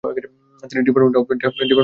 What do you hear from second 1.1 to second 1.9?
Of damage control.